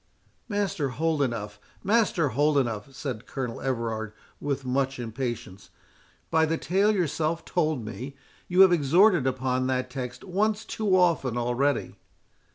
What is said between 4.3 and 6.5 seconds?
with much impatience, "by